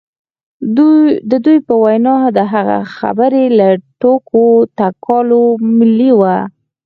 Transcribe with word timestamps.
د 1.29 1.31
دوی 1.45 1.57
په 1.67 1.73
وینا 1.83 2.17
د 2.37 2.39
هغه 2.53 2.77
خبرې 2.95 3.45
له 3.59 3.67
ټوکو 4.01 4.43
ټکالو 4.77 5.43
ملې 5.77 6.11
وې 6.19 6.39